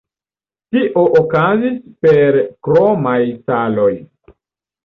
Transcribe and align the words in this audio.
Tio 0.77 1.03
okazis 1.19 1.77
per 2.05 2.39
kromaj 2.69 3.21
saloj. 3.51 3.93